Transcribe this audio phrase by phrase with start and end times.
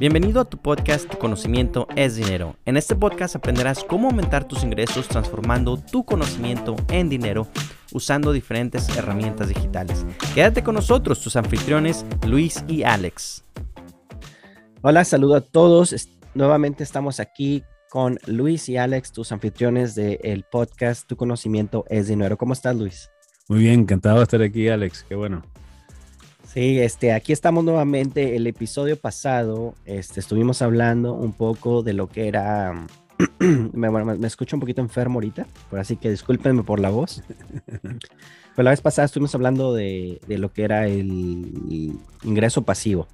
[0.00, 2.56] Bienvenido a tu podcast Tu conocimiento es dinero.
[2.64, 7.46] En este podcast aprenderás cómo aumentar tus ingresos transformando tu conocimiento en dinero
[7.92, 10.06] usando diferentes herramientas digitales.
[10.34, 13.44] Quédate con nosotros, tus anfitriones Luis y Alex.
[14.80, 15.94] Hola, saludo a todos.
[16.34, 22.38] Nuevamente estamos aquí con Luis y Alex, tus anfitriones del podcast Tu conocimiento es dinero.
[22.38, 23.10] ¿Cómo estás, Luis?
[23.50, 25.04] Muy bien, encantado de estar aquí, Alex.
[25.08, 25.42] Qué bueno.
[26.46, 28.36] Sí, este, aquí estamos nuevamente.
[28.36, 32.86] El episodio pasado, este, estuvimos hablando un poco de lo que era.
[33.40, 37.24] me, me, escucho un poquito enfermo ahorita, por así que discúlpenme por la voz.
[37.82, 43.08] Pero la vez pasada estuvimos hablando de, de lo que era el ingreso pasivo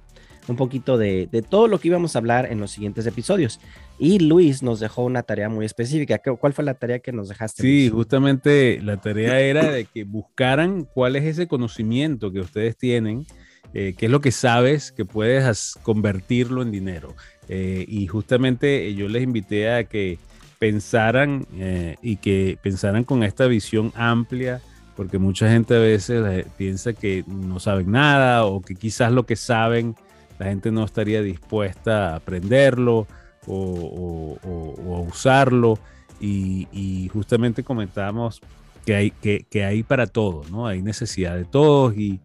[0.47, 3.59] un poquito de, de, todo lo que íbamos a hablar en los siguientes episodios.
[3.99, 6.19] Y Luis nos dejó una tarea muy específica.
[6.19, 7.63] ¿Cuál fue la tarea que nos dejaste?
[7.63, 13.25] Sí, justamente la tarea era de que buscaran cuál es ese conocimiento que ustedes tienen,
[13.73, 17.15] eh, qué es lo que sabes que puedes convertirlo en dinero.
[17.49, 20.19] Eh, y justamente yo les invité a que
[20.59, 24.61] pensaran eh, y que pensaran con esta visión amplia
[24.95, 29.35] porque mucha gente a veces piensa que no saben nada o que quizás lo que
[29.35, 29.95] saben
[30.39, 33.07] la gente no estaría dispuesta a aprenderlo
[33.47, 35.79] o, a usarlo.
[36.19, 38.41] Y, justamente comentábamos
[38.85, 40.67] que hay, que, hay para todos, ¿no?
[40.67, 42.19] Hay necesidad de todos y,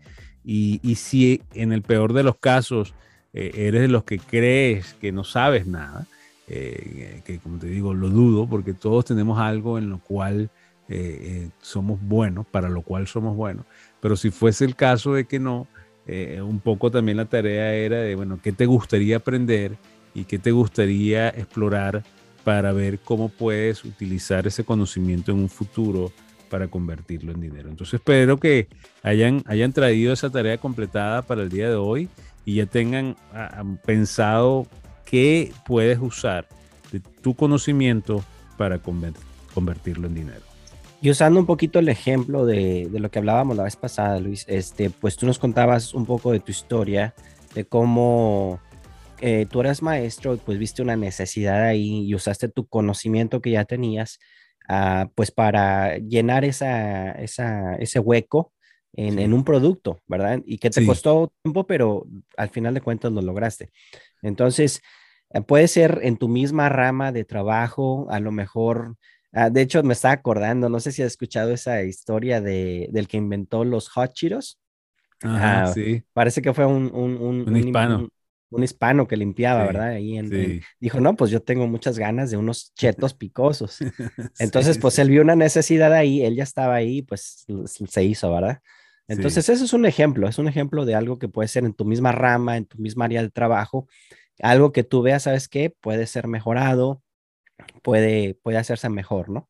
[0.94, 2.94] si en el peor de los casos
[3.32, 6.06] eh, eres de los que crees que no sabes nada,
[6.48, 10.50] eh, que como te digo, lo dudo, porque todos tenemos algo en lo cual
[10.88, 13.64] eh, somos buenos, para lo cual somos buenos,
[14.00, 15.66] pero si fuese el caso de que no,
[16.06, 19.76] eh, un poco también la tarea era de, bueno, ¿qué te gustaría aprender
[20.14, 22.02] y qué te gustaría explorar
[22.44, 26.12] para ver cómo puedes utilizar ese conocimiento en un futuro
[26.50, 27.68] para convertirlo en dinero?
[27.68, 28.68] Entonces espero que
[29.02, 32.08] hayan, hayan traído esa tarea completada para el día de hoy
[32.44, 33.16] y ya tengan
[33.86, 34.66] pensado
[35.04, 36.48] qué puedes usar
[36.90, 38.24] de tu conocimiento
[38.56, 40.51] para convertirlo en dinero.
[41.02, 44.44] Y usando un poquito el ejemplo de, de, lo que hablábamos la vez pasada, Luis,
[44.46, 47.12] este, pues tú nos contabas un poco de tu historia,
[47.56, 48.60] de cómo
[49.20, 53.64] eh, tú eras maestro, pues viste una necesidad ahí y usaste tu conocimiento que ya
[53.64, 54.20] tenías,
[54.68, 58.52] uh, pues para llenar esa, esa, ese hueco
[58.92, 60.40] en, en, un producto, ¿verdad?
[60.46, 63.72] Y que te costó tiempo, pero al final de cuentas lo lograste.
[64.22, 64.82] Entonces,
[65.30, 68.96] eh, puede ser en tu misma rama de trabajo, a lo mejor
[69.32, 73.08] Ah, de hecho, me estaba acordando, no sé si has escuchado esa historia de, del
[73.08, 74.58] que inventó los hot Cheetos.
[75.22, 76.02] Ajá, ah, sí.
[76.12, 77.16] Parece que fue un, un,
[77.48, 78.08] un, hispano.
[78.50, 79.88] Un, hispano que limpiaba, ¿verdad?
[79.88, 83.78] Ahí en, dijo, no, pues yo tengo muchas ganas de unos chetos picosos.
[84.38, 87.46] Entonces, pues él vio una necesidad ahí, él ya estaba ahí, pues
[87.88, 88.60] se hizo, ¿verdad?
[89.08, 91.84] Entonces, eso es un ejemplo, es un ejemplo de algo que puede ser en tu
[91.84, 93.86] misma rama, en tu misma área de trabajo,
[94.40, 95.74] algo que tú veas, ¿sabes qué?
[95.80, 97.02] Puede ser mejorado,
[97.82, 99.48] puede, puede hacerse mejor, ¿no?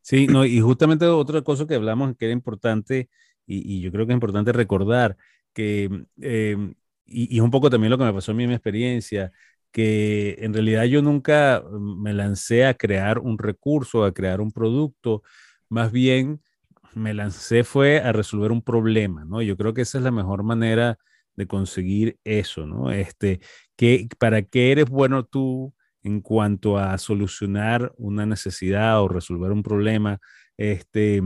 [0.00, 3.08] Sí, no, y justamente otra cosa que hablamos que era importante,
[3.46, 5.16] y, yo creo que es importante recordar,
[5.52, 5.84] que,
[6.20, 6.74] em,
[7.06, 9.32] y, y, un poco también lo que me pasó en mi experiencia,
[9.70, 15.22] que en realidad yo nunca me lancé a crear un recurso, a crear un producto,
[15.68, 16.42] más bien
[16.94, 19.42] me lancé fue a resolver un problema, ¿no?
[19.42, 20.98] Yo creo que esa es la mejor manera
[21.36, 22.92] de conseguir eso, ¿no?
[22.92, 23.40] Este,
[23.76, 25.74] que, ¿Para qué eres bueno tú?
[26.02, 30.18] En cuanto a solucionar una necesidad o resolver un problema.
[30.56, 31.22] Este,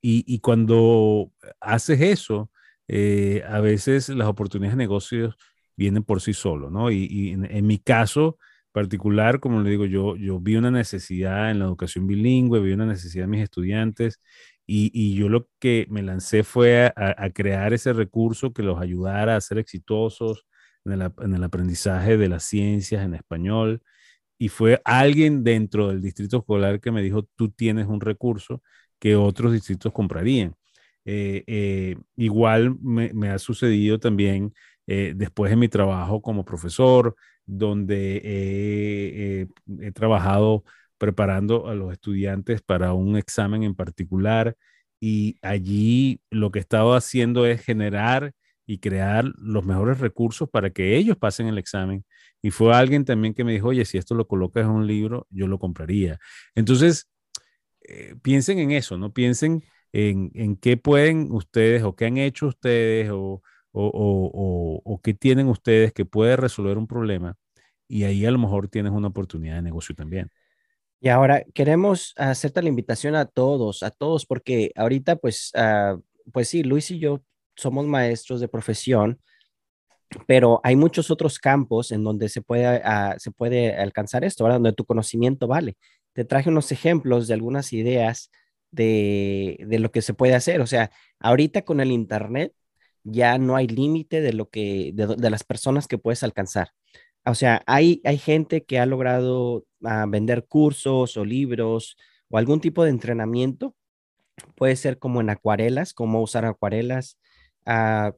[0.00, 2.50] y, cuando haces eso,
[2.88, 5.36] eh, a veces las oportunidades de negocios
[5.76, 6.90] vienen por sí solos, ¿no?
[6.90, 8.38] Y, en, mi caso
[8.72, 12.86] particular, como le digo, yo, yo vi una necesidad en la educación bilingüe, vi una
[12.86, 14.20] necesidad de mis estudiantes
[14.66, 19.40] y, yo lo que me lancé fue a, crear ese recurso que los ayudara a
[19.40, 20.46] ser exitosos
[20.84, 23.82] en el, en el aprendizaje de las ciencias en español
[24.38, 28.62] y fue alguien dentro del distrito escolar que me dijo, tú tienes un recurso
[28.98, 30.54] que otros distritos comprarían.
[31.04, 34.52] Eh, eh, igual me, ha sucedido también
[34.86, 37.16] eh, después de mi trabajo como profesor,
[37.46, 38.20] donde
[39.68, 40.64] he trabajado
[40.98, 44.56] preparando a los estudiantes para un examen en particular
[45.00, 48.32] y allí lo que he estado haciendo es generar
[48.66, 52.04] y crear los mejores recursos para que ellos pasen el examen.
[52.42, 55.26] Y fue alguien también que me dijo, oye, si esto lo colocas en un libro,
[55.30, 56.18] yo lo compraría.
[56.54, 57.08] Entonces,
[57.82, 59.12] eh, piensen en eso, ¿no?
[59.12, 63.42] Piensen en, en, qué pueden ustedes o qué han hecho ustedes o,
[63.72, 67.36] o, o, o, qué tienen ustedes que puede resolver un problema.
[67.88, 70.30] Y ahí a lo mejor tienes una oportunidad de negocio también.
[71.00, 76.00] Y ahora queremos hacerte la invitación a todos, a todos, porque ahorita pues, uh,
[76.32, 77.22] pues sí, Luis y yo
[77.56, 79.20] somos maestros de profesión,
[80.26, 84.58] pero hay muchos otros campos en donde se puede, ah, se puede alcanzar esto, ¿verdad?
[84.58, 85.76] Donde tu conocimiento vale.
[86.12, 88.30] Te traje unos ejemplos de algunas ideas
[88.70, 90.60] de, de lo que se puede hacer.
[90.60, 92.52] O sea, ahorita con el Internet
[93.06, 94.32] ya no hay límite de
[94.92, 96.70] de, las personas que puedes alcanzar.
[97.24, 101.96] O sea, hay, hay gente que ha logrado ah, vender cursos o libros
[102.28, 103.76] o algún tipo de entrenamiento.
[104.56, 107.18] Puede ser como en acuarelas, cómo usar acuarelas,
[107.66, 108.12] uh,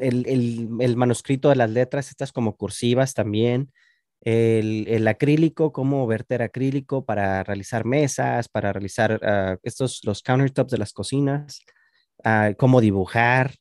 [0.00, 3.72] el, manuscrito de las letras, estas como cursivas también,
[4.20, 10.78] el, acrílico, cómo verter acrílico para realizar mesas, para realizar ah, estos, los countertops de
[10.78, 11.60] las cocinas,
[12.24, 13.56] uh, cómo dibujar,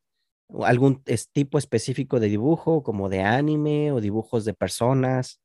[0.63, 5.41] algún tipo específico de dibujo, como de anime o dibujos de personas.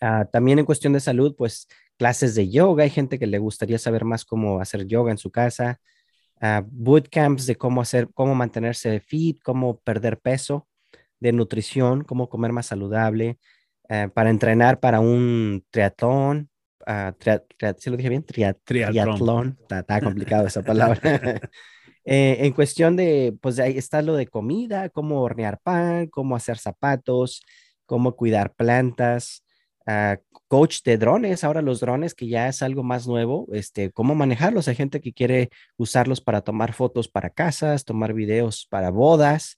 [0.00, 2.84] Ah, también en cuestión de salud, pues clases de yoga.
[2.84, 5.80] Hay gente que le gustaría saber más cómo hacer yoga en su casa.
[6.42, 10.66] Uh, bootcamps de cómo hacer, cómo mantenerse fit, cómo perder peso,
[11.20, 13.38] de nutrición, cómo comer más saludable,
[13.88, 16.50] eh, para entrenar para un triatlón.
[16.84, 17.12] Uh,
[17.78, 18.24] ¿Sí lo dije bien?
[18.24, 19.56] triatlón.
[19.70, 21.00] Está, complicado esa palabra.
[22.04, 26.58] Eh, en cuestión de, pues ahí está lo de comida, cómo hornear pan, cómo hacer
[26.58, 27.42] zapatos,
[27.86, 29.44] cómo cuidar plantas,
[29.86, 30.16] uh,
[30.52, 34.68] coach de drones, ahora los drones que ya es algo más nuevo, este, cómo manejarlos.
[34.68, 39.56] Hay gente que quiere usarlos para tomar fotos para casas, tomar videos para bodas.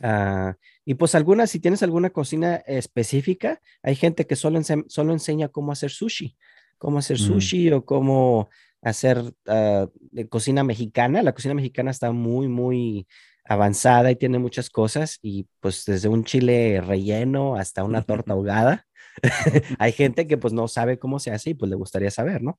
[0.00, 0.54] Uh,
[0.84, 5.72] y pues algunas, si tienes alguna cocina específica, hay gente que solo, solo enseña cómo
[5.72, 6.36] hacer sushi,
[6.78, 7.26] cómo hacer mm.
[7.26, 8.50] sushi o cómo
[8.82, 11.24] hacer uh, cocina mexicana.
[11.24, 13.08] La cocina mexicana está muy, muy
[13.44, 18.86] avanzada y tiene muchas cosas y pues desde un chile relleno hasta una torta ahogada
[19.78, 22.58] hay gente que pues no sabe cómo se hace y pues le gustaría saber, ¿no?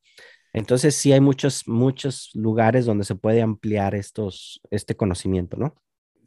[0.54, 5.76] Entonces sí hay muchos, muchos lugares donde se puede ampliar estos, este conocimiento, ¿no?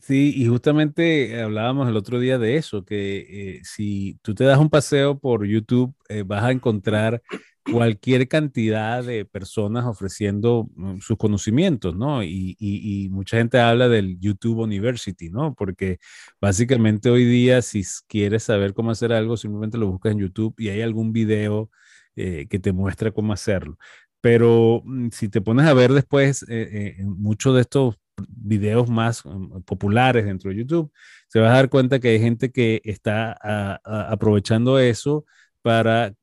[0.00, 4.58] Sí, y justamente hablábamos el otro día de eso, que eh, si tú te das
[4.58, 7.23] un paseo por YouTube, eh, vas a encontrar
[7.70, 12.23] cualquier cantidad de personas ofreciendo mm, sus conocimientos, ¿no?
[12.23, 15.55] Y, mucha gente habla del YouTube University, ¿no?
[15.55, 15.99] Porque
[16.41, 20.69] básicamente hoy día, si quieres saber cómo hacer algo, simplemente lo buscas en YouTube y
[20.69, 21.70] hay algún video
[22.17, 23.76] eh, que te muestra cómo hacerlo.
[24.20, 27.97] Pero mm, si te pones a ver después eh, eh, muchos de estos
[28.29, 30.93] videos más mm, populares dentro de YouTube,
[31.29, 33.37] se vas a dar cuenta que hay gente que está
[33.85, 35.25] aprovechando eso
[35.62, 36.15] para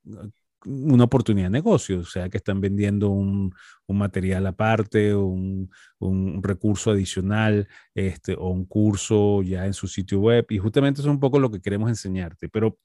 [0.65, 3.53] una oportunidad de negocio, o sea que están vendiendo un,
[3.87, 10.45] material aparte, un, un, recurso adicional este, o un curso ya en su sitio web.
[10.49, 12.49] Y justamente eso es un poco lo que queremos enseñarte.
[12.49, 12.77] Pero,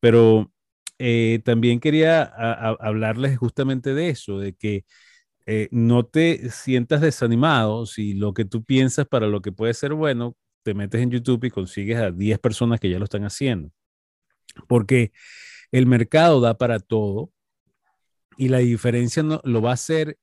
[0.00, 0.52] pero
[0.98, 4.84] eh, también quería hablarles justamente de eso, de que
[5.46, 9.94] eh, no te sientas desanimado si lo que tú piensas para lo que puede ser
[9.94, 13.70] bueno, te metes en YouTube y consigues a 10 personas que ya lo están haciendo.
[14.66, 15.12] Porque
[15.72, 17.32] el mercado da para todo
[18.36, 20.18] y la diferencia no, lo va a hacer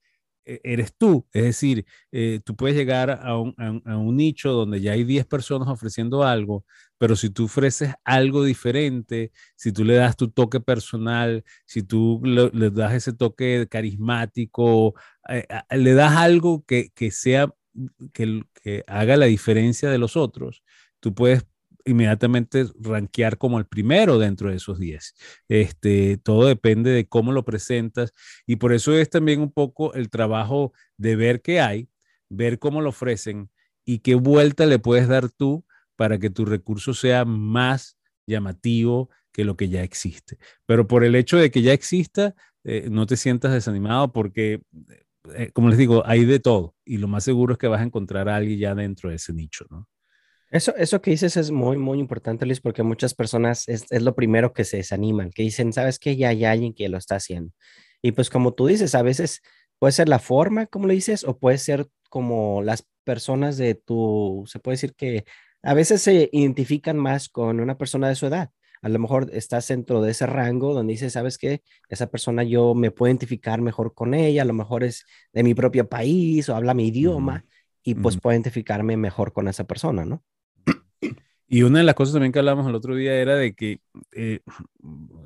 [0.46, 1.28] e, eres tú.
[1.34, 6.24] Es decir, eh, tú puedes llegar a un, nicho donde ya hay 10 personas ofreciendo
[6.24, 6.66] algo,
[6.98, 12.22] pero si tú ofreces algo diferente, si tú le das tu toque personal, si tú
[12.24, 14.94] le, das ese toque carismático,
[15.30, 17.54] eh, le das algo que, sea,
[18.14, 20.64] que, que haga la diferencia de los otros,
[21.00, 21.46] tú puedes
[21.86, 25.16] inmediatamente rankear como el primero dentro de esos 10.
[25.48, 28.14] Este, todo depende de cómo lo presentas
[28.46, 31.90] y por eso es también un poco el trabajo de ver qué hay,
[32.30, 33.50] ver cómo lo ofrecen
[33.86, 35.64] y qué vuelta le puedes dar tú
[35.96, 40.38] para que tu recurso sea más llamativo que lo que ya existe.
[40.66, 44.62] Pero por el hecho de que ya exista, eh, no te sientas desanimado porque,
[45.36, 47.84] eh, como les digo, hay de todo y lo más seguro es que vas a
[47.84, 49.88] encontrar a alguien ya dentro de ese nicho, ¿no?
[50.56, 54.16] Eso, eso que dices es muy, muy importante, Luis, porque muchas personas es, es lo
[54.16, 56.16] primero que se desaniman, que dicen, ¿sabes qué?
[56.16, 57.52] Ya hay alguien que lo está haciendo.
[58.02, 59.42] Y pues como tú dices, a veces
[59.80, 64.46] puede ser la forma, como le dices, o puede ser como las personas de tu,
[64.48, 65.26] se puede decir que
[65.62, 68.50] a veces se identifican más con una persona de su edad.
[68.82, 71.64] A lo mejor estás dentro de ese rango donde dices, ¿sabes qué?
[71.90, 75.54] Esa persona yo me puedo identificar mejor con ella, a lo mejor es de mi
[75.54, 77.44] propio país o habla mi idioma
[77.84, 80.24] y pues puedo identificarme mejor con esa persona, ¿no?
[81.48, 83.80] Y una de las cosas también que hablamos el otro día era de que
[84.14, 84.40] eh,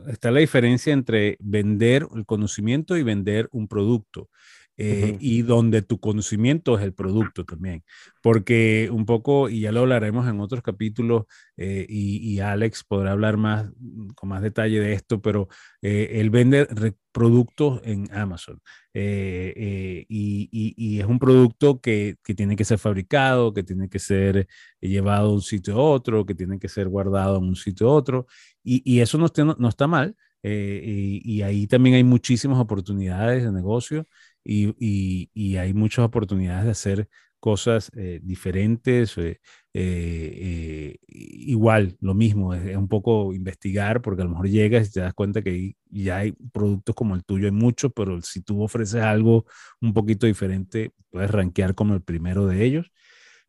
[0.08, 4.30] está la diferencia entre vender el conocimiento y vender un producto.
[4.82, 7.84] Eh, y donde tu conocimiento es el producto también.
[8.22, 11.26] Porque un poco, y ya lo hablaremos en otros capítulos,
[11.58, 13.70] eh, y, Alex podrá hablar más
[14.16, 15.50] con más detalle de esto, pero
[15.82, 16.66] eh, él vende
[17.12, 18.62] productos en Amazon.
[18.94, 20.08] Y,
[21.00, 24.48] es un producto que, que, tiene que ser fabricado, que tiene que ser
[24.80, 27.94] llevado de un sitio a otro, que tiene que ser guardado en un sitio a
[27.94, 28.28] otro,
[28.64, 30.16] y, eso no, no, está mal.
[30.42, 34.08] y, ahí también hay muchísimas oportunidades de negocio
[34.44, 39.18] y, hay muchas oportunidades de hacer cosas eh, diferentes.
[39.18, 39.40] Eh,
[39.74, 45.00] eh, igual, lo mismo, es, un poco investigar, porque a lo mejor llegas y te
[45.02, 49.02] das cuenta que ya hay productos como el tuyo, hay muchos, pero si tú ofreces
[49.02, 49.46] algo
[49.82, 52.92] un poquito diferente, puedes rankear como el primero de ellos.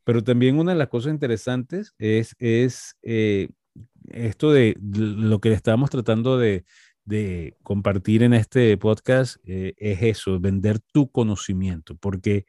[0.04, 6.38] Pero también una de las cosas interesantes es, es esto de lo que estábamos tratando
[6.38, 6.64] de,
[7.10, 12.46] de compartir en este podcast eh, es eso, vender tu conocimiento, porque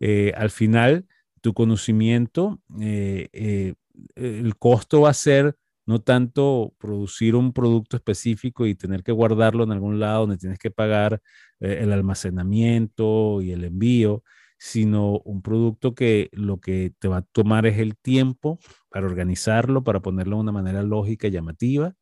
[0.00, 1.06] eh, al final
[1.40, 3.74] tu conocimiento, eh,
[4.16, 9.62] el costo va a ser no tanto producir un producto específico y tener que guardarlo
[9.62, 11.22] en algún lado donde tienes que pagar
[11.60, 14.22] el almacenamiento y el envío,
[14.58, 18.58] sino un producto que lo que te va a tomar es el tiempo
[18.90, 21.94] para organizarlo, para ponerlo de una manera lógica y llamativa,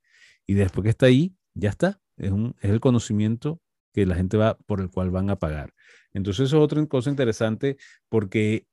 [0.46, 2.00] y después que está ahí, ya está.
[2.16, 3.60] Es, un, es el conocimiento
[3.92, 5.74] que la gente va, por el cual van a pagar.
[6.12, 7.76] Entonces, eso es otra cosa interesante
[8.08, 8.66] porque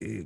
[0.00, 0.24] eh,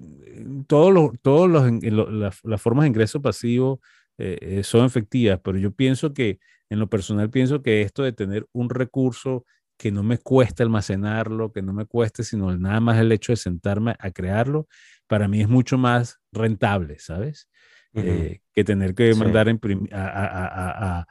[0.66, 3.80] todos los, todos los, las, formas de ingreso pasivo
[4.18, 8.12] eh, eh, son efectivas, pero yo pienso que, en lo personal, pienso que esto de
[8.12, 9.44] tener un recurso
[9.78, 13.36] que no me cueste almacenarlo, que no me cueste, sino nada más el hecho de
[13.36, 14.68] sentarme a crearlo,
[15.06, 17.48] para mí es mucho más rentable, ¿sabes?
[17.94, 19.52] que tener que mandar a,
[19.92, 21.06] a, a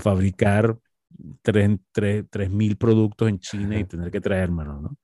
[0.00, 0.78] fabricar
[1.42, 4.96] 3.000 productos en China y tener que traérmelo, ¿no?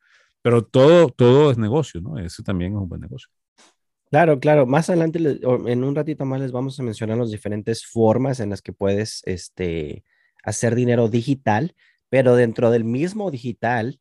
[0.42, 2.18] Pero todo, todo es negocio, ¿no?
[2.18, 3.28] Eso también es un buen negocio.
[4.10, 4.66] Claro, claro.
[4.66, 8.60] Más adelante, en un ratito más, les vamos a mencionar las diferentes formas en las
[8.60, 10.02] que puedes este,
[10.42, 11.76] hacer dinero digital,
[12.08, 14.00] pero dentro del mismo digital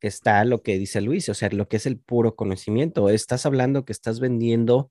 [0.00, 3.10] está lo que dice Luis, o sea, lo que es el puro conocimiento.
[3.10, 4.90] Estás hablando que estás vendiendo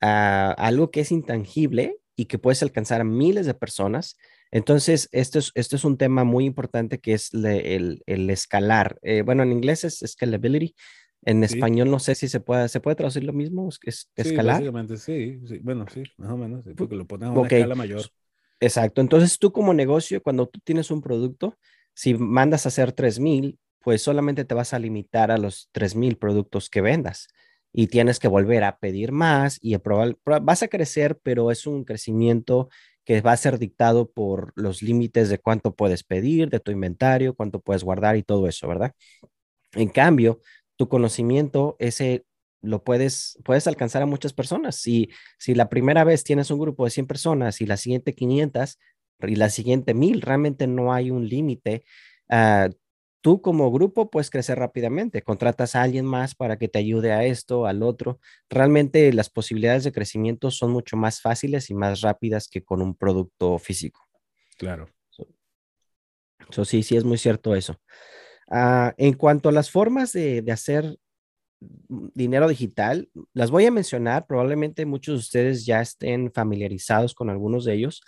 [0.00, 4.16] algo que es intangible y que puedes alcanzar a miles de personas
[4.50, 8.98] entonces, esto es, esto es un tema muy importante que es el, el, escalar.
[9.02, 10.74] Eh, bueno, en inglés es scalability.
[11.22, 13.68] En español no sé si se puede, ¿se puede traducir lo mismo?
[13.82, 14.62] ¿Es, escalar?
[14.96, 18.02] Sí, sí, Bueno, sí, más o menos, porque lo pones a una escala mayor.
[18.58, 19.00] Exacto.
[19.00, 21.58] Entonces, tú como negocio, cuando tú tienes un producto,
[21.94, 26.70] si mandas a hacer 3000, pues solamente te vas a limitar a los 3000 productos
[26.70, 27.28] que vendas
[27.72, 31.84] y tienes que volver a pedir más y probar, vas a crecer, pero es un
[31.84, 32.68] crecimiento
[33.04, 37.34] que va a ser dictado por los límites de cuánto puedes pedir, de tu inventario,
[37.34, 38.92] cuánto puedes guardar y todo eso, ¿verdad?
[39.72, 40.40] En cambio,
[40.76, 42.24] tu conocimiento, ese
[42.62, 44.76] lo puedes, puedes alcanzar a muchas personas.
[44.76, 48.78] Si, si la primera vez tienes un grupo de 100 personas y la siguiente 500
[49.20, 51.84] y la siguiente 1000, realmente no hay un límite.
[52.28, 52.72] Uh,
[53.20, 57.24] tú como grupo puedes crecer rápidamente, contratas a alguien más para que te ayude a
[57.24, 58.20] esto, al otro.
[58.48, 62.94] Realmente las posibilidades de crecimiento son mucho más fáciles y más rápidas que con un
[62.94, 64.06] producto físico.
[64.56, 64.88] Claro.
[66.48, 67.80] Eso sí, sí es muy cierto eso.
[68.50, 70.98] Ah, en cuanto a las formas de, hacer
[71.60, 74.26] dinero digital, las voy a mencionar.
[74.26, 78.02] Probablemente muchos de ustedes ya estén familiarizados con algunos de ellos.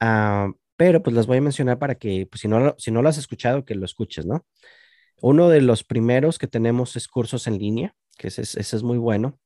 [0.00, 0.50] Ah,
[0.82, 3.16] pero pues las voy a mencionar para que, pues si no, si no lo has
[3.16, 4.44] escuchado, que lo escuches, ¿no?
[5.20, 9.38] Uno de los primeros que tenemos es cursos en línea, que ese, es muy bueno.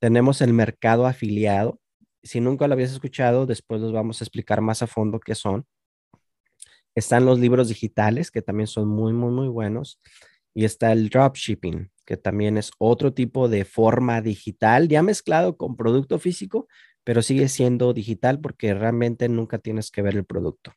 [0.00, 1.80] Tenemos el mercado afiliado.
[2.24, 5.66] Si nunca lo habías escuchado, después los vamos a explicar más a fondo qué son.
[6.96, 10.00] Están los libros digitales, que también son muy, muy, muy buenos.
[10.52, 15.76] Y está el dropshipping, que también es otro tipo de forma digital, ya mezclado con
[15.76, 16.66] producto físico,
[17.04, 20.72] pero sigue siendo digital porque realmente nunca tienes que ver el producto.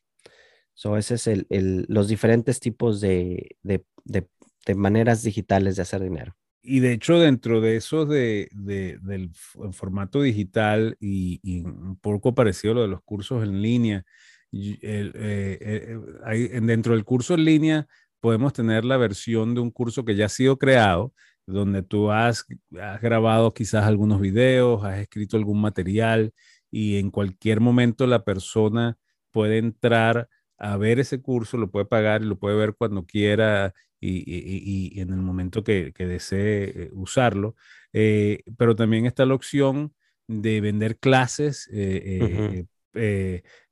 [0.73, 6.01] So, ese es el, el, los diferentes tipos de, de, de, maneras digitales de hacer
[6.01, 6.35] dinero.
[6.61, 9.31] Y de hecho, dentro de eso de, del
[9.71, 14.03] formato digital y, un poco parecido a lo de los cursos en línea,
[14.51, 15.99] el, eh, eh,
[16.31, 17.87] eh, dentro del curso en línea
[18.19, 21.13] podemos tener la versión de un curso que ya ha sido creado,
[21.47, 22.45] donde tú has,
[23.01, 26.33] grabado quizás algunos videos, has escrito algún material
[26.71, 28.97] y en cualquier momento la persona
[29.31, 33.73] puede entrar a ver ese curso, lo puede pagar y lo puede ver cuando quiera
[33.99, 37.55] y, en el momento que, desee eh, usarlo.
[37.93, 39.93] Eh, pero también está la opción
[40.27, 42.65] de vender clases eh, eh,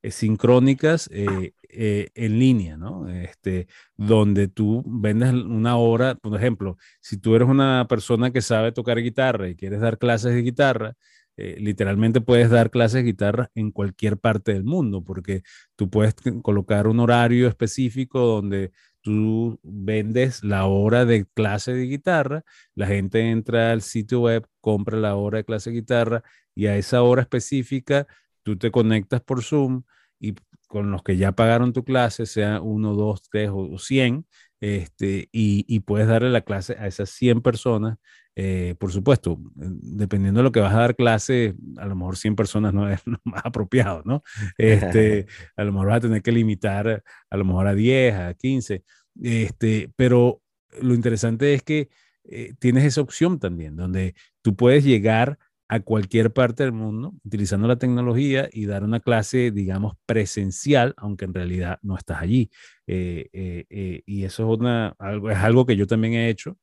[0.03, 3.10] sincrónicas en línea, ¿no?
[3.10, 8.72] Este, donde tú vendes una hora, por ejemplo, si tú eres una persona que sabe
[8.72, 10.96] tocar guitarra y quieres dar clases de guitarra,
[11.36, 15.42] literalmente puedes dar clases de guitarra en cualquier parte del mundo, porque
[15.75, 16.13] tú puedes
[16.44, 22.44] colocar un horario específico donde tú vendes la hora de clase de guitarra,
[22.75, 26.77] la gente entra al sitio web, compra la hora de clase de guitarra y a
[26.77, 28.06] esa hora específica
[28.44, 29.84] tú te conectas por Zoom
[30.20, 30.36] y
[30.68, 34.26] con los que ya pagaron tu clase, sea uno, dos, tres o cien,
[34.64, 37.98] este, y, puedes darle la clase a esas 100 personas.
[38.34, 42.38] Eh, por supuesto, dependiendo de lo que vas a dar clase, a lo mejor 100
[42.38, 44.24] personas no es lo más apropiado, ¿no?
[44.58, 48.34] Este, a lo mejor vas a tener que limitar a lo mejor a 10, a
[48.36, 48.86] 15,
[49.22, 50.42] este, pero
[50.82, 51.90] lo interesante es que
[52.24, 57.67] eh, tienes esa opción también, donde tú puedes llegar a cualquier parte del mundo utilizando
[57.67, 62.51] la tecnología y dar una clase, digamos, presencial, aunque en realidad no estás allí.
[62.86, 66.58] Eh, eh, y eso es, una, algo, es algo que yo también he hecho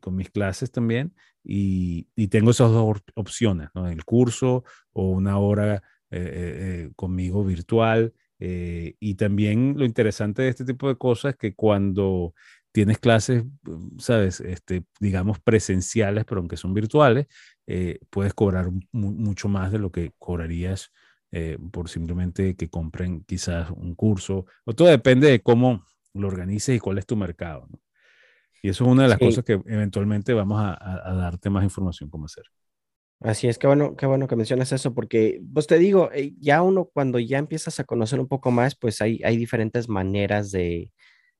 [0.00, 1.14] con mis clases también
[1.44, 3.86] y, y tengo esas dos opciones, ¿no?
[3.86, 4.64] El curso
[4.94, 5.82] o una hora
[6.96, 8.14] conmigo virtual.
[8.38, 12.34] y también lo interesante de este tipo de cosas es que cuando
[12.72, 13.44] tienes clases,
[13.98, 17.26] sabes, este, digamos presenciales, pero aunque son virtuales,
[17.66, 20.90] eh, puedes cobrar mucho más de lo que cobrarías
[21.30, 24.46] eh, por simplemente que compren quizás un curso.
[24.64, 27.68] O todo depende de cómo lo organices y cuál es tu mercado.
[28.62, 32.26] Y eso es una de las cosas que eventualmente vamos a, darte más información cómo
[32.26, 32.44] hacer.
[33.20, 36.62] Así es, qué bueno, qué bueno que mencionas eso, porque pues te digo, eh, ya
[36.62, 40.90] uno cuando ya empiezas a conocer un poco más, pues hay, hay diferentes maneras de,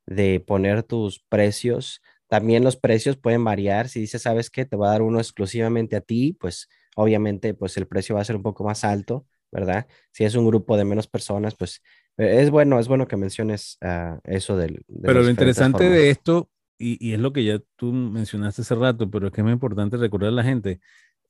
[0.06, 2.02] de poner tus precios.
[2.28, 3.88] También los precios pueden variar.
[3.88, 4.64] Si dices, ¿sabes qué?
[4.64, 8.24] Te va a dar uno exclusivamente a ti, pues obviamente pues el precio va a
[8.24, 9.86] ser un poco más alto, ¿verdad?
[10.10, 11.82] Si es un grupo de menos personas, pues
[12.18, 14.84] eh, es bueno, es bueno que menciones ah, eso del...
[15.02, 19.10] pero lo interesante de esto, y, y, es lo que ya tú mencionaste hace rato,
[19.10, 20.80] pero es que es muy importante recordar a la gente,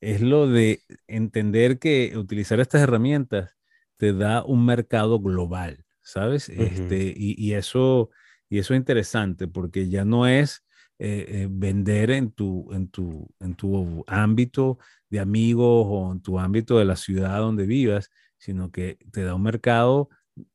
[0.01, 3.55] es lo de entender que utilizar estas herramientas
[3.97, 6.49] te da un mercado global, ¿sabes?
[6.49, 8.09] este, y, y, eso
[8.53, 10.63] y eso es interesante porque ya no es
[10.99, 14.77] eh, eh, vender en tu, en, tu, en tu ámbito
[15.09, 19.33] de amigos o en tu ámbito de la ciudad donde vivas, sino que te da
[19.33, 20.09] un mercado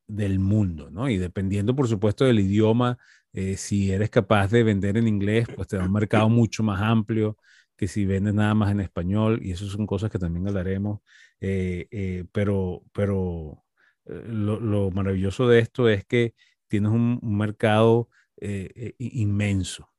[0.07, 1.09] del mundo, ¿no?
[1.09, 2.97] Y dependiendo, por supuesto, del idioma,
[3.33, 6.81] eh, si eres capaz de vender en inglés, pues te da un mercado mucho más
[6.81, 7.37] amplio
[7.75, 11.01] que si vendes nada más en español, y eso son cosas que también hablaremos,
[12.31, 13.61] pero, pero
[14.05, 16.33] lo, lo, maravilloso de esto es que
[16.69, 19.89] tienes un, mercado eh, eh, inmenso.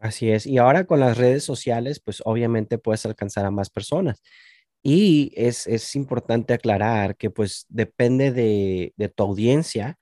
[0.00, 0.46] Así es.
[0.46, 4.22] Y ahora con las redes sociales, pues obviamente puedes alcanzar a más personas.
[4.82, 9.98] Y es, importante aclarar que pues depende de, tu audiencia,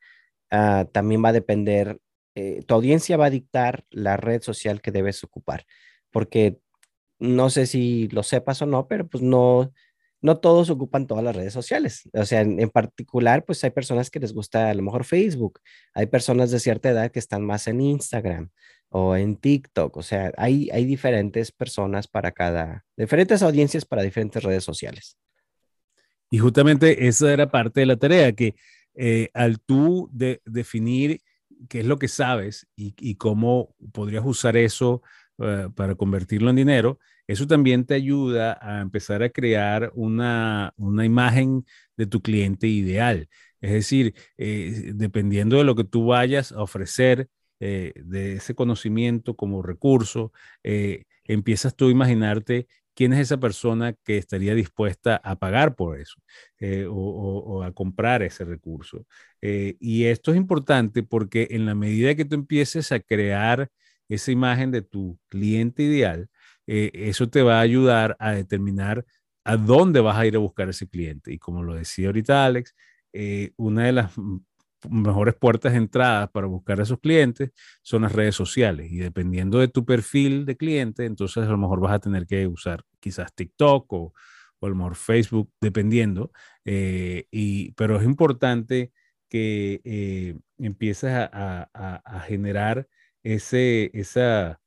[0.50, 1.98] ah, también va a depender,
[2.36, 5.66] eh, tu audiencia va a dictar la red social que debes ocupar,
[6.10, 6.60] porque
[7.18, 9.72] no sé si lo sepas o no, pero pues no,
[10.20, 12.08] no todos ocupan todas las redes sociales.
[12.12, 15.60] O sea, en, particular, pues hay personas que les gusta a lo mejor Facebook,
[15.94, 18.50] hay personas de cierta edad que están más en Instagram
[18.88, 19.96] o en TikTok.
[19.96, 25.16] O sea, hay, hay diferentes personas para cada, diferentes audiencias para diferentes redes sociales.
[26.30, 28.54] Y justamente esa era parte de la tarea, que
[28.94, 31.20] eh, al tú de, definir
[31.68, 35.02] qué es lo que sabes y, cómo podrías usar eso
[35.38, 36.98] eh, para convertirlo en dinero,
[37.28, 43.28] eso también te ayuda a empezar a crear una, imagen de tu cliente ideal.
[43.60, 47.28] Es decir, eh, dependiendo de lo que tú vayas a ofrecer,
[47.60, 50.32] eh, de ese conocimiento como recurso,
[50.64, 56.00] eh, empiezas tú a imaginarte quién es esa persona que estaría dispuesta a pagar por
[56.00, 56.20] eso
[56.90, 59.06] o, a comprar ese recurso.
[59.40, 63.70] y esto es importante porque en la medida que tú empieces a crear
[64.08, 66.28] esa imagen de tu cliente ideal,
[66.70, 69.06] eh, eso te va a ayudar a determinar
[69.42, 71.32] a dónde vas a ir a buscar ese cliente.
[71.32, 72.74] Y como lo decía ahorita Alex,
[73.14, 74.12] eh, una de las
[74.90, 77.52] mejores puertas de entrada para buscar a esos clientes
[77.82, 78.92] son las redes sociales.
[78.92, 82.46] Y dependiendo de tu perfil de cliente, entonces a lo mejor vas a tener que
[82.46, 84.12] usar quizás TikTok o,
[84.60, 86.32] o a lo mejor Facebook, dependiendo.
[86.66, 88.92] Eh, y, pero es importante
[89.30, 92.88] que empieces a, a, a, generar
[93.22, 94.60] ese, esa,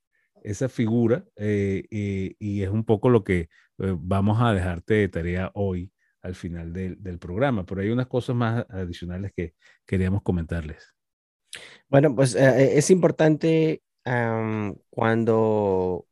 [0.44, 5.10] esa figura eh, eh, y es un poco lo que eh, vamos a dejarte de
[5.10, 9.56] tarea hoy al final del, programa, pero hay unas cosas más adicionales que
[9.88, 10.94] queríamos comentarles.
[11.90, 13.82] Bueno, pues es importante
[14.92, 16.06] cuando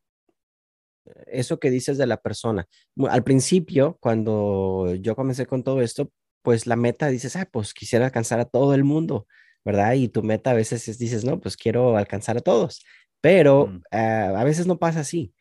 [1.27, 2.67] eso que dices de la persona.
[3.07, 6.11] Al principio, cuando yo comencé con todo esto,
[6.41, 9.27] pues la meta dices, ah, pues quisiera alcanzar a todo el mundo,
[9.63, 9.93] ¿verdad?
[9.93, 12.83] Y tu meta a veces es, dices, no, pues quiero alcanzar a todos,
[13.21, 13.81] pero mm.
[13.91, 15.33] ah, a veces no pasa así.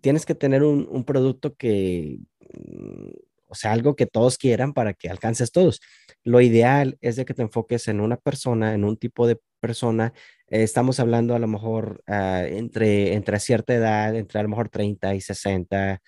[0.00, 3.10] Tienes que tener un, un producto que, mm,
[3.48, 5.80] o sea, algo que todos quieran para que alcances todos.
[6.24, 10.12] Lo ideal es de que te enfoques en una persona, en un tipo de persona.
[10.48, 14.68] Eh, estamos hablando a lo mejor ah, entre, entre cierta edad, entre a lo mejor
[14.68, 16.00] 30 y 60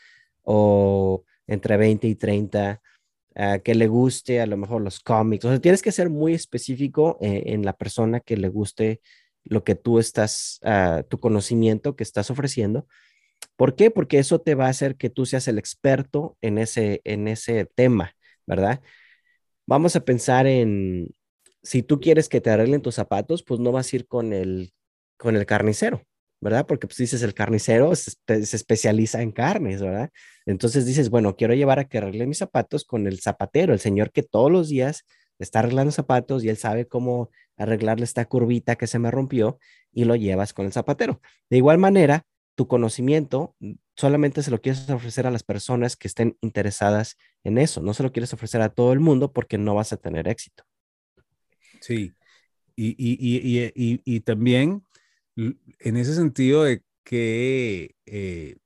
[0.43, 2.81] o entre 20 y 30
[3.65, 5.45] que le guste a lo mejor los cómics.
[5.45, 9.01] O sea, tienes que ser muy específico eh, en la persona que le guste
[9.45, 12.87] lo que tú estás, uh, tu conocimiento que estás ofreciendo.
[13.57, 13.91] ¿Por qué?
[13.91, 17.67] Porque eso te va a hacer que tú seas el experto en ese, en ese
[17.75, 18.15] tema,
[18.47, 18.81] ¿verdad?
[19.67, 21.15] Vamos a pensar en,
[21.63, 24.73] si tú quieres que te arreglen tus zapatos, pues no vas a ir con el,
[25.17, 26.03] con el carnicero,
[26.41, 26.67] ¿verdad?
[26.67, 30.11] Porque pues dices, el carnicero se, especializa en carnes, ¿verdad?
[30.47, 34.13] Entonces dices, bueno, quiero llevar a que arregle mis zapatos con el zapatero, el señor
[34.13, 35.05] que todos los días
[35.39, 39.59] está arreglando zapatos y él sabe cómo arreglarle esta curvita que se me rompió
[39.93, 41.21] y lo llevas con el zapatero.
[41.51, 46.09] De igual manera, tu conocimiento mm, solamente se lo quieres ofrecer a las personas que
[46.09, 49.75] estén interesadas en eso, no se lo quieres ofrecer a todo el mundo porque no
[49.75, 50.65] vas a tener éxito.
[51.81, 52.13] Sí,
[52.77, 54.85] y, y, y, y también
[55.37, 58.57] en ese sentido de qué eh,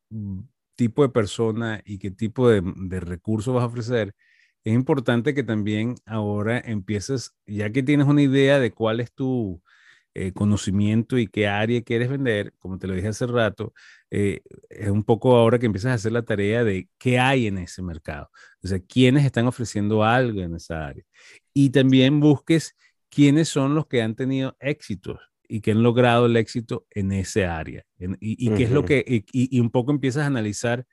[0.76, 4.14] tipo de persona y qué tipo de, de recursos vas a ofrecer,
[4.68, 9.62] es importante que también ahora empieces, ya que tienes una idea de cuál es tu
[10.12, 13.72] eh, conocimiento y qué área quieres vender, como te lo dije hace rato,
[14.10, 17.56] eh, es un poco ahora que empiezas a hacer la tarea de qué hay en
[17.56, 18.30] ese mercado,
[18.62, 21.04] o sea, quiénes están ofreciendo algo en esa área.
[21.54, 22.76] Y también busques
[23.08, 27.46] quiénes son los que han tenido éxitos y que han logrado el éxito en ese
[27.46, 27.86] área.
[28.20, 30.84] y, qué es lo que, y, un poco empiezas a analizar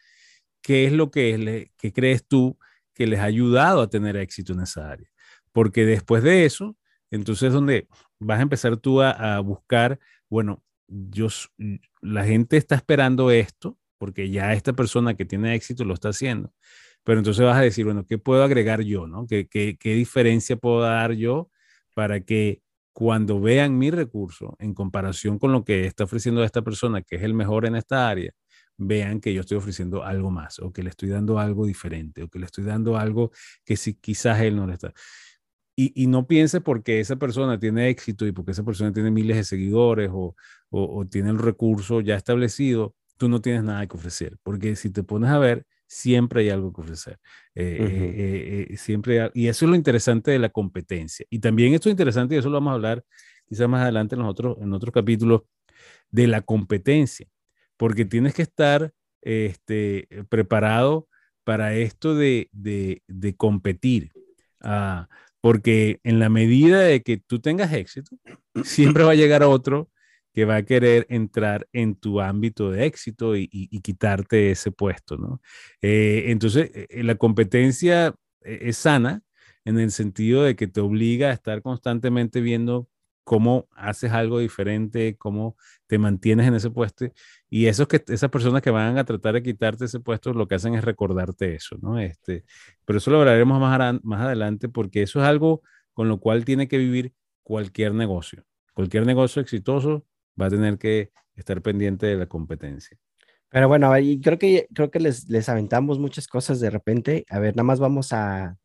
[0.62, 2.58] qué es lo que, le, que crees tú
[2.96, 5.08] que les ha ayudado a tener éxito en esa área.
[5.52, 6.76] Porque después de eso,
[7.12, 7.88] entonces donde
[8.20, 11.28] vas a empezar tú a, buscar, bueno, yo,
[12.02, 16.54] la gente está esperando esto, porque ya esta persona que tiene éxito lo está haciendo.
[17.04, 19.08] Pero entonces vas a decir, bueno, ¿qué puedo agregar yo?
[19.08, 19.28] ¿no?
[19.28, 21.50] ¿Qué, qué, qué diferencia puedo dar yo
[21.94, 22.62] para que
[22.94, 27.24] cuando vean mi recurso en comparación con lo que está ofreciendo esta persona, que es
[27.24, 28.32] el mejor en esta área,
[28.78, 32.30] vean que yo estoy ofreciendo algo más o que le estoy dando algo diferente o
[32.30, 33.32] que le estoy dando algo
[33.64, 34.94] que si quizás él no le está.
[35.78, 39.38] Y, y no piense porque esa persona tiene éxito y porque esa persona tiene miles
[39.38, 40.36] de seguidores o,
[40.70, 44.38] o, o tiene el recurso ya establecido, tú no tienes nada que ofrecer.
[44.44, 47.20] Porque si te pones a ver, siempre hay algo que ofrecer.
[47.56, 51.26] Eh, eh, eh, siempre y eso es lo interesante de la competencia.
[51.30, 53.04] Y también esto es interesante, y eso lo vamos a hablar
[53.48, 55.44] quizás más adelante en, otros, en otros capítulos,
[56.10, 57.28] de la competencia,
[57.78, 61.08] porque tienes que estar este, preparado
[61.44, 62.50] para esto de,
[63.38, 64.12] competir.
[64.62, 65.08] Ah,
[65.42, 68.18] porque en la medida de que tú tengas éxito,
[68.64, 69.90] siempre va a llegar otro
[70.36, 73.48] que va a querer entrar en tu ámbito de éxito y,
[73.82, 75.42] quitarte ese puesto, ¿no?
[75.82, 79.22] Eh, entonces, eh, la competencia eh, es sana
[79.64, 82.90] en el sentido de que te obliga a estar constantemente viendo
[83.26, 85.58] cómo haces algo diferente, cómo
[85.88, 87.08] te mantienes en ese puesto.
[87.50, 90.56] Y esos que, esas personas que van a tratar de quitarte ese puesto, lo que
[90.56, 92.00] hacen es recordarte eso, ¿no?
[92.00, 92.46] Este,
[92.86, 96.78] pero eso lo hablaremos más, adelante porque eso es algo con lo cual tiene que
[96.78, 98.46] vivir cualquier negocio.
[98.74, 100.06] Cualquier negocio exitoso
[100.40, 102.98] va a tener que estar pendiente de la competencia.
[103.50, 107.26] Pero bueno, creo que, creo que les, les aventamos muchas cosas de repente.
[107.30, 108.58] A ver, nada más vamos a,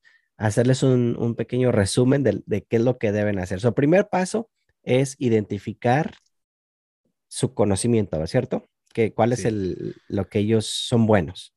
[0.46, 3.60] hacerles un, un, pequeño resumen de, de, qué es lo que deben hacer.
[3.60, 4.50] Su primer paso
[4.82, 6.14] es identificar
[7.28, 8.68] su conocimiento, ¿cierto?
[8.92, 11.54] Que, ¿Cuál es el, lo que ellos son buenos?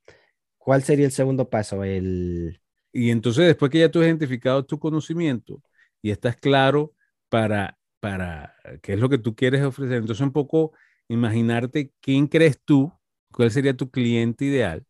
[0.58, 1.84] ¿Cuál sería el segundo paso?
[1.84, 2.62] El...
[2.92, 5.62] Y entonces, después que ya tú has identificado tu conocimiento
[6.02, 6.94] y estás claro
[7.30, 10.00] para para qué es lo que tú quieres ofrecer.
[10.00, 10.74] Entonces, un poco
[11.08, 12.92] imaginarte quién crees tú,
[13.32, 14.86] cuál sería tu cliente ideal.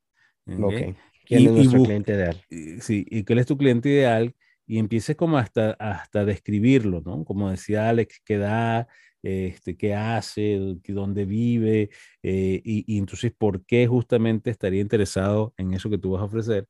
[1.26, 2.42] ¿Quién es nuestro cliente ideal?
[2.82, 7.24] Sí, y cuál es tu cliente ideal y empieces como hasta, hasta describirlo, ¿no?
[7.26, 8.88] Como decía Alex, qué da,
[9.22, 11.90] este, qué hace, dónde vive,
[12.22, 16.26] eh, y, y, entonces por qué justamente estaría interesado en eso que tú vas a
[16.26, 16.68] ofrecer.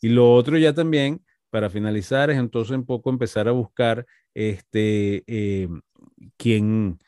[0.00, 5.24] Y lo otro ya también, para finalizar, es entonces un poco empezar a buscar este,
[5.26, 5.68] eh,
[6.36, 6.98] quien,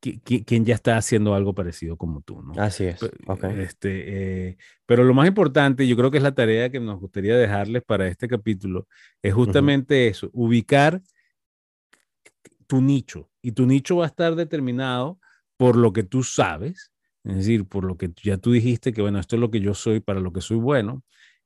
[0.00, 2.52] quien, ya está haciendo algo parecido como tú, ¿no?
[2.60, 3.00] Así es.
[3.58, 7.36] Este, eh, pero lo más importante, yo creo que es la tarea que nos gustaría
[7.36, 8.88] dejarles para este capítulo,
[9.22, 11.02] es justamente eso, ubicar
[12.66, 13.28] tu nicho.
[13.42, 15.18] Y tu nicho va a estar determinado
[15.56, 16.92] por lo que tú sabes,
[17.24, 19.74] es decir, por lo que ya tú dijiste que, bueno, esto es lo que yo
[19.74, 21.04] soy, para lo que soy bueno,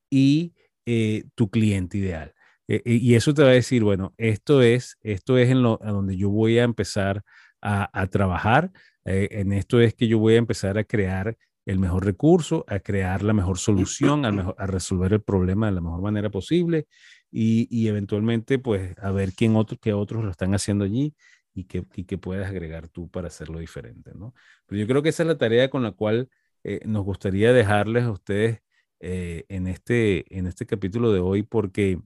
[0.08, 0.54] y
[0.86, 2.34] eh, tu cliente ideal.
[2.68, 5.78] Eh, eh, y eso te va a decir, bueno, esto es, esto es en lo,
[5.82, 7.24] a donde yo voy a empezar
[7.64, 8.70] a, trabajar,
[9.04, 13.22] en esto es que yo voy a empezar a crear el mejor recurso, a crear
[13.22, 16.86] la mejor solución, a, resolver el problema de la mejor manera posible
[17.30, 21.14] y, eventualmente pues a ver quién otro, qué otros lo están haciendo allí
[21.54, 24.34] y que, y que puedas agregar tú para hacerlo diferente, ¿no?
[24.66, 26.28] Pero yo creo que esa es la tarea con la cual
[26.64, 28.60] eh, nos gustaría dejarles a ustedes
[29.00, 32.00] eh, en, este, en este capítulo de hoy, porque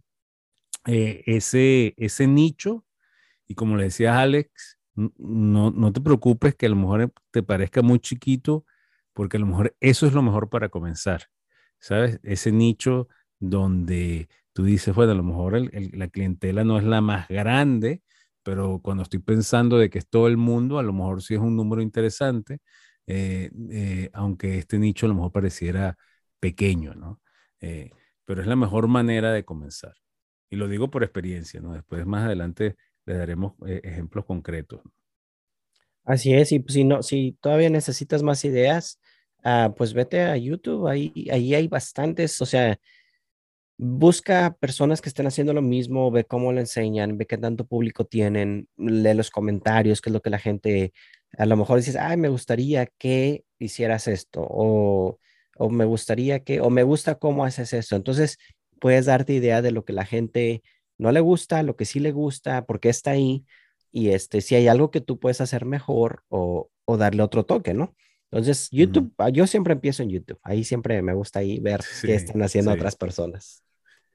[0.87, 2.85] eh, ese, ese nicho,
[3.47, 4.78] y como le decía Alex,
[5.19, 8.65] no, no te preocupes que a lo mejor te parezca muy chiquito,
[9.13, 11.25] porque a lo mejor eso es lo mejor para comenzar,
[11.79, 12.21] ¿sabes?
[12.23, 13.09] Ese nicho
[13.39, 18.03] donde tú dices, bueno, a lo mejor la clientela no es la más grande,
[18.43, 21.41] pero cuando estoy pensando de que es todo el mundo, a lo mejor sí es
[21.41, 22.61] un número interesante,
[23.07, 25.97] eh, eh, aunque este nicho a lo mejor pareciera
[26.41, 27.21] pequeño, ¿no?
[27.61, 27.91] Eh,
[28.25, 29.95] pero es la mejor manera de comenzar.
[30.51, 31.73] Y lo digo por experiencia, ¿no?
[31.73, 32.77] Después más adelante
[33.09, 34.81] les daremos ejemplos concretos.
[36.05, 39.01] Así es, y pues, si no, si todavía necesitas más ideas,
[39.45, 42.79] ah, pues vete a YouTube, ahí, ahí hay bastantes, o sea,
[43.77, 48.05] busca personas que estén haciendo lo mismo, ve cómo lo enseñan, ve qué tanto público
[48.05, 50.93] tienen, lee los comentarios, qué es lo que la gente,
[51.37, 55.19] a lo mejor dices, ay, me gustaría que hicieras esto, o,
[55.57, 57.97] o me gustaría que, o me gusta cómo haces esto.
[57.97, 58.39] Entonces,
[58.81, 60.63] puedes darte idea de lo que la gente
[60.99, 63.45] no le gusta, lo que sí le gusta, por qué está ahí,
[63.91, 67.75] y este, si hay algo que tú puedes hacer mejor o, o darle otro toque,
[67.75, 67.95] ¿no?
[68.31, 70.39] Entonces, YouTube, ah, yo siempre empiezo en YouTube.
[70.43, 73.65] Ahí siempre me gusta ahí ver qué están haciendo otras personas.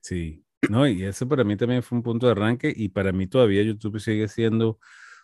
[0.01, 3.25] Sí, no, y eso para mí también fue un punto de arranque y para mí
[3.27, 4.79] todavía YouTube sigue siendo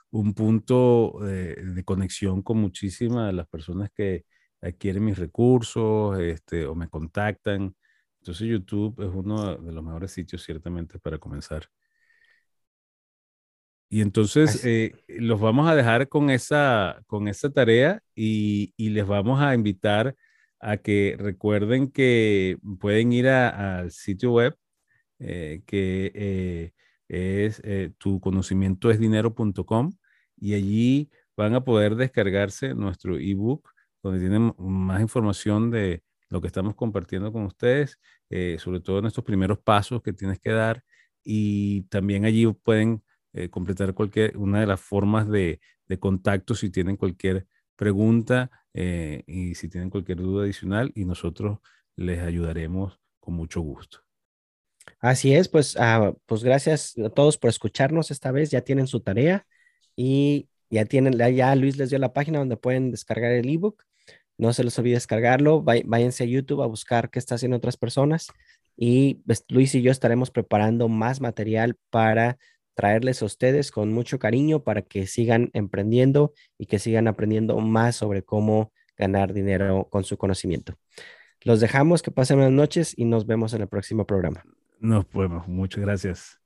[0.10, 4.26] un punto de, conexión con muchísimas de las personas que
[4.62, 7.76] adquieren mis recursos este, o me contactan.
[8.20, 11.68] Entonces YouTube es uno de los mejores sitios ciertamente para comenzar.
[13.92, 19.08] Y entonces eh, los vamos a dejar con esa, con esa tarea y, y les
[19.08, 20.16] vamos a invitar
[20.60, 24.56] a que recuerden que pueden ir al sitio web
[25.20, 26.74] eh, que eh,
[27.10, 29.92] es eh, tu conocimiento es dinero.com
[30.38, 33.70] y allí van a poder descargarse nuestro ebook
[34.02, 38.00] donde tienen más información de lo que estamos compartiendo con ustedes,
[38.58, 40.84] sobre todo en estos primeros pasos que tienes que dar
[41.24, 43.04] y también allí pueden
[43.50, 49.70] completar cualquier una de las formas de, de contacto si tienen cualquier pregunta y si
[49.70, 51.60] tienen cualquier duda adicional y nosotros
[51.96, 54.00] les ayudaremos con mucho gusto.
[55.00, 58.52] Así es, pues, ah, pues gracias a todos por escucharnos esta vez.
[58.52, 59.46] Ya tienen su tarea
[59.96, 63.84] y ya tienen, ya Luis les dio la página donde pueden descargar el ebook.
[64.40, 65.62] No se les olvide descargarlo.
[65.62, 68.30] Váyanse a YouTube a buscar qué está haciendo otras personas.
[68.78, 72.38] Y pues, Luis y yo estaremos preparando más material para
[72.74, 77.98] traerles a ustedes con mucho cariño para que sigan emprendiendo y que sigan aprendiendo más
[77.98, 80.76] sobre cómo ganar dinero con su conocimiento.
[81.42, 84.46] Los dejamos, que pasen buenas noches y nos vemos en el próximo programa.
[84.80, 85.46] Nos vemos.
[85.50, 86.40] Muchas gracias.